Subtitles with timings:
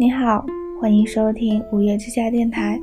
[0.00, 0.42] 你好，
[0.80, 2.80] 欢迎收听五月之家电台，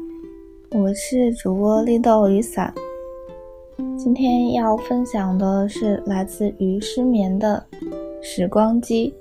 [0.69, 2.71] 我是主播绿豆雨伞。
[3.97, 7.65] 今天要分享的是来自于失眠的
[8.21, 9.11] 时光机。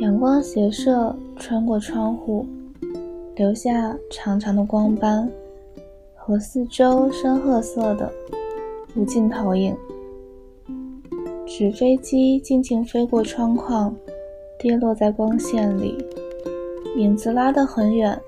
[0.00, 2.44] 阳光斜射穿过窗户，
[3.36, 5.30] 留下长长的光斑
[6.16, 8.12] 和四周深褐色的
[8.96, 9.76] 无尽投影。
[11.46, 13.94] 纸飞机静静飞过窗框。
[14.60, 15.96] 跌落在光线里，
[16.94, 18.20] 影子拉得很远，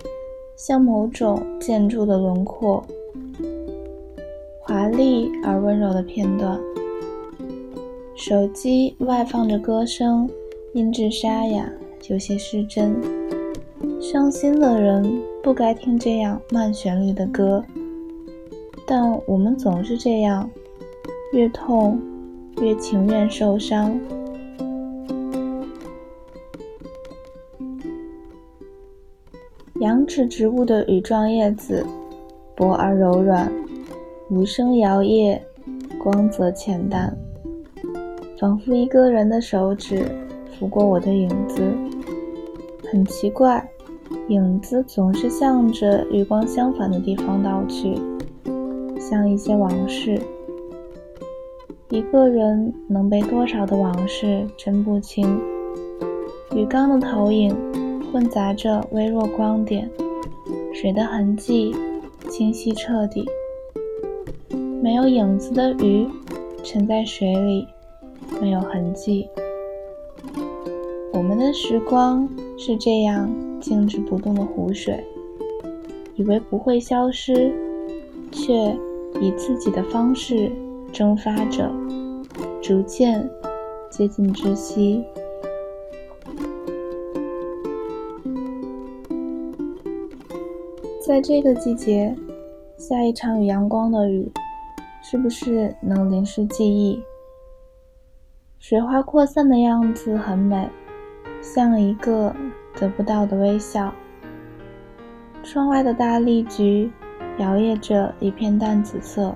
[0.56, 2.82] 像某种建筑的轮廓。
[4.58, 6.58] 华丽而温柔的片段。
[8.16, 10.26] 手机外放着歌声，
[10.72, 11.70] 音质沙哑，
[12.08, 12.96] 有些失真。
[14.00, 17.62] 伤心的人不该听这样慢旋律的歌，
[18.86, 20.48] 但我们总是这样，
[21.34, 22.00] 越痛
[22.62, 24.00] 越情愿受伤。
[29.82, 31.84] 羊齿植物的羽状叶子
[32.54, 33.52] 薄而柔软，
[34.30, 35.40] 无声摇曳，
[35.98, 37.12] 光泽浅淡，
[38.38, 40.06] 仿佛一个人的手指
[40.52, 41.60] 拂过我的影子。
[42.88, 43.68] 很奇怪，
[44.28, 48.00] 影子总是向着与光相反的地方倒去，
[49.00, 50.16] 像一些往事。
[51.88, 55.40] 一个人能背多少的往事，真不清。
[56.54, 57.52] 鱼缸的投影。
[58.12, 59.90] 混杂着微弱光点，
[60.74, 61.74] 水的痕迹
[62.28, 63.24] 清晰彻底。
[64.82, 66.06] 没有影子的鱼
[66.62, 67.66] 沉在水里，
[68.38, 69.26] 没有痕迹。
[71.10, 75.02] 我们的时光是这样静止不动的湖水，
[76.16, 77.50] 以为不会消失，
[78.30, 78.52] 却
[79.22, 80.52] 以自己的方式
[80.92, 81.72] 蒸发着，
[82.60, 83.26] 逐渐
[83.88, 85.02] 接近窒息。
[91.04, 92.14] 在这个季节，
[92.76, 94.30] 下一场有阳光的雨，
[95.02, 97.02] 是不是能淋湿记忆？
[98.60, 100.70] 水花扩散的样子很美，
[101.40, 102.32] 像一个
[102.76, 103.92] 得不到的微笑。
[105.42, 106.88] 窗外的大丽菊
[107.38, 109.34] 摇曳着一片淡紫色。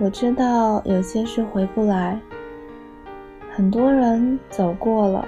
[0.00, 2.20] 我知道有些事回不来，
[3.52, 5.24] 很多人走过了，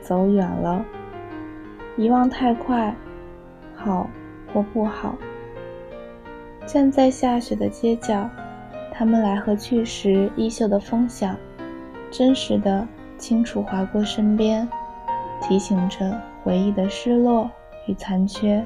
[0.00, 0.84] 走远了，
[1.96, 2.92] 遗忘太快，
[3.76, 4.10] 好。
[4.52, 5.14] 或不好，
[6.66, 8.28] 站在下雪的街角，
[8.92, 11.36] 他们来和去时衣袖的风响，
[12.10, 12.86] 真实的、
[13.16, 14.68] 清楚划过身边，
[15.40, 17.50] 提醒着回忆的失落
[17.86, 18.64] 与残缺。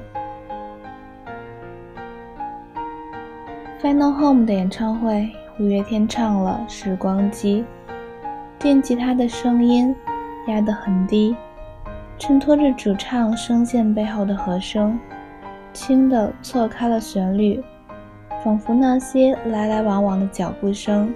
[3.81, 5.29] Final Home 的演唱会，
[5.59, 7.65] 五月天唱了《时光机》，
[8.57, 9.93] 电吉他的声音
[10.47, 11.35] 压得很低，
[12.17, 14.97] 衬托着主唱声线背后的和声。
[15.73, 17.61] 轻的错开了旋律，
[18.43, 21.13] 仿佛那些来来往往的脚步声。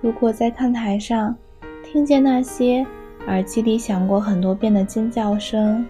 [0.00, 1.36] 如果在看台上
[1.82, 2.86] 听见那些
[3.26, 5.84] 耳机里响过很多遍的尖叫声，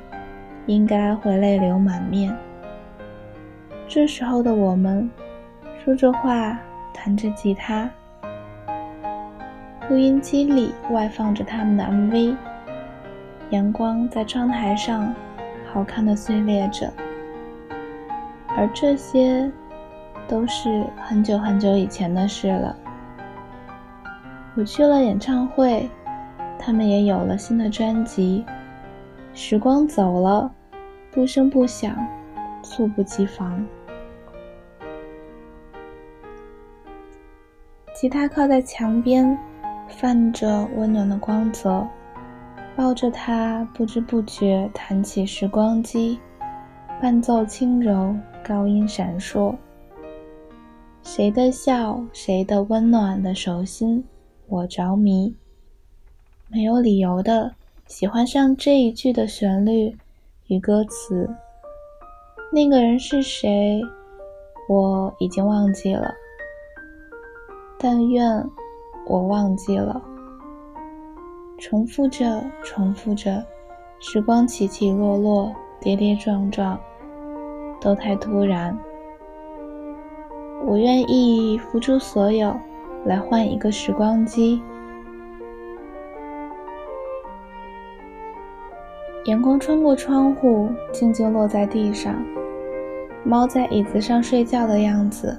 [0.67, 2.35] 应该会泪流满面。
[3.87, 5.11] 这时候的我们，
[5.85, 6.59] 说着话，
[6.93, 7.89] 弹着吉他，
[9.91, 12.37] 录音机里外放着他们的 MV，
[13.51, 15.15] 阳光在窗台上
[15.73, 16.91] 好看的碎裂着。
[18.59, 19.49] 而这些，
[20.27, 22.75] 都是很久很久以前的事了。
[24.57, 25.89] 我去了演唱会，
[26.59, 28.45] 他们也有了新的专辑。
[29.33, 30.51] 时光走了，
[31.13, 31.97] 不声不响，
[32.61, 33.65] 猝不及防。
[37.95, 39.39] 吉他靠在墙边，
[39.87, 41.87] 泛着温暖的光泽，
[42.75, 46.17] 抱着它，不知不觉弹起《时光机》，
[47.01, 48.15] 伴奏轻柔。
[48.43, 49.55] 高音闪烁，
[51.03, 54.03] 谁的笑，谁的温暖的手心，
[54.47, 55.37] 我着迷。
[56.49, 57.55] 没有理由的
[57.87, 59.95] 喜欢上这一句的旋律
[60.47, 61.29] 与歌词。
[62.51, 63.83] 那个人是谁，
[64.67, 66.11] 我已经忘记了。
[67.79, 68.43] 但愿
[69.07, 70.03] 我忘记了。
[71.59, 73.45] 重复着，重复着，
[74.01, 75.53] 时光起起落落，
[75.83, 76.81] 跌跌撞撞。
[77.81, 78.77] 都太突然，
[80.67, 82.55] 我愿意付出所有
[83.05, 84.63] 来换一个时光机。
[89.27, 92.15] 阳光穿过窗户，静静落在地上。
[93.25, 95.39] 猫在椅子上睡觉的样子，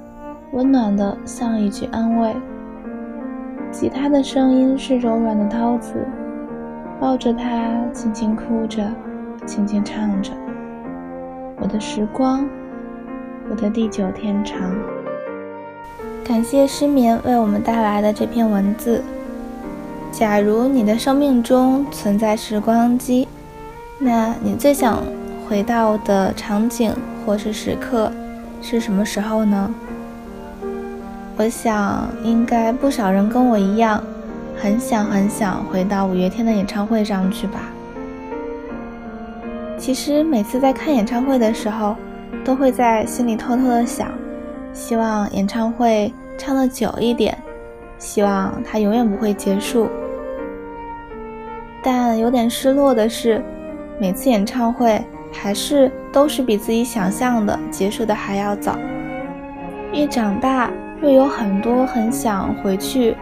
[0.52, 2.36] 温暖的像一句安慰。
[3.72, 6.06] 吉他的声音是柔软的刀子，
[7.00, 8.84] 抱着它，轻轻哭着，
[9.46, 10.34] 轻轻唱着
[11.62, 12.48] ：“我的时光，
[13.50, 14.60] 我的地久天长。”
[16.24, 19.04] 感谢失眠为我们带来的这篇文字。
[20.12, 23.28] 假如你的生命中存在时光机，
[24.00, 25.04] 那你最想
[25.48, 26.94] 回到的场景
[27.26, 28.12] 或是时刻
[28.62, 29.74] 是什么时候呢？
[31.38, 34.04] 我想，应该不少人跟我一样，
[34.56, 37.62] 很想很想回到五月天的演唱会上去吧。
[39.80, 41.96] 其实每次在看演唱会的时候，
[42.44, 44.12] 都会在心里偷偷的想，
[44.74, 47.36] 希望演唱会唱的久一点。
[47.98, 49.90] 希望它永远不会结束，
[51.82, 53.44] 但有点失落的是，
[54.00, 55.04] 每次演唱会
[55.34, 58.78] 还是都是比自己想象的结束的还要早。
[59.92, 60.72] 越长大，
[61.02, 63.18] 越有很多很想回去，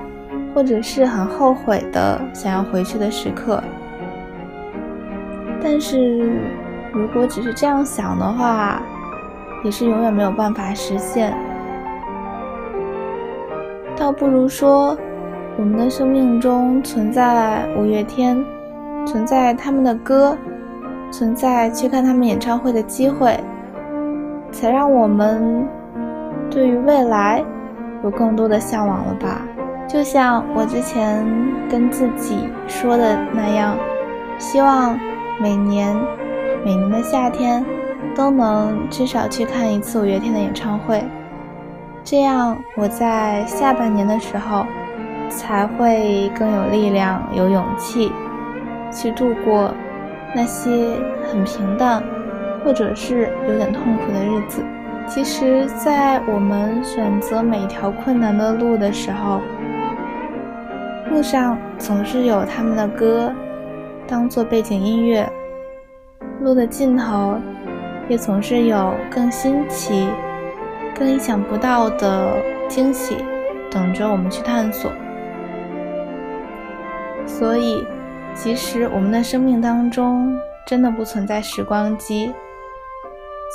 [0.53, 3.63] 或者是很后悔的想要回去的时刻。
[5.63, 6.31] 但是
[6.93, 8.81] 如果只是这样想的话，
[9.63, 11.35] 也是永远没有办法实现。
[13.95, 14.95] 倒不如说，
[15.57, 18.43] 我们的生命中存在五月天，
[19.05, 20.37] 存在他们的歌，
[21.11, 23.39] 存在去看他们演唱会的机会，
[24.51, 25.67] 才让我们
[26.49, 27.43] 对于未来
[28.03, 29.41] 有更多的向往了吧？
[29.87, 31.25] 就像我之前
[31.69, 33.75] 跟自己说的那样，
[34.37, 34.99] 希望
[35.39, 35.95] 每年
[36.65, 37.63] 每年的夏天
[38.15, 41.03] 都能至少去看一次五月天的演唱会。
[42.03, 44.65] 这样，我在下半年的时候
[45.29, 48.11] 才会更有力量、有勇气
[48.91, 49.73] 去度过
[50.33, 50.95] 那些
[51.25, 52.01] 很平淡
[52.63, 54.63] 或者是有点痛苦的日子。
[55.05, 59.41] 其实，在我们选择每条困难的路的时候，
[61.11, 63.31] 路上总是有他们的歌
[64.07, 65.29] 当做背景音乐，
[66.41, 67.37] 路的尽头
[68.07, 70.07] 也总是有更新奇。
[70.95, 73.17] 更意想不到的惊喜
[73.69, 74.91] 等着我们去探索。
[77.27, 77.85] 所以，
[78.33, 82.33] 即使我们的生命当中真的不存在时光机，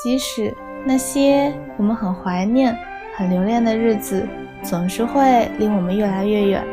[0.01, 0.55] 即使
[0.85, 2.77] 那些我们很怀念、
[3.17, 4.25] 很留恋的日子
[4.63, 6.65] 总是会离我们越来越远，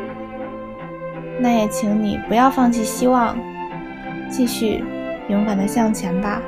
[1.40, 3.36] 那也请你不要放弃希望，
[4.30, 4.82] 继续
[5.28, 6.40] 勇敢的向前吧。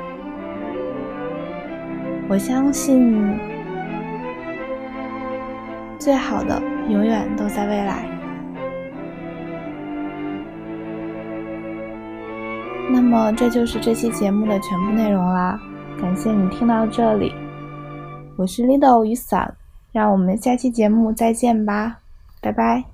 [2.27, 3.37] 我相信。
[5.99, 8.05] 最好的永远都在未来。
[12.91, 15.57] 那么，这就是这期节目的全部内容啦。
[16.01, 17.31] 感谢你听到这里，
[18.35, 19.55] 我是 Lido 雨伞，
[19.93, 21.99] 让我们下期节目再见吧，
[22.41, 22.92] 拜拜。